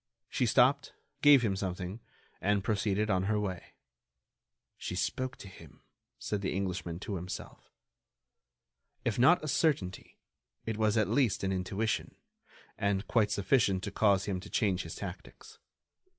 She 0.29 0.47
stopped, 0.47 0.93
gave 1.21 1.43
him 1.43 1.55
something, 1.55 1.99
and 2.41 2.63
proceeded 2.63 3.11
on 3.11 3.25
her 3.25 3.39
way. 3.39 3.75
"She 4.75 4.95
spoke 4.95 5.37
to 5.37 5.47
him," 5.47 5.83
said 6.17 6.41
the 6.41 6.55
Englishman 6.55 6.97
to 7.01 7.17
himself. 7.17 7.69
If 9.05 9.19
not 9.19 9.43
a 9.43 9.47
certainty, 9.47 10.17
it 10.65 10.75
was 10.77 10.97
at 10.97 11.07
least 11.07 11.43
an 11.43 11.51
intuition, 11.51 12.15
and 12.79 13.05
quite 13.07 13.29
sufficient 13.29 13.83
to 13.83 13.91
cause 13.91 14.25
him 14.25 14.39
to 14.39 14.49
change 14.49 14.81
his 14.81 14.95
tactics. 14.95 15.59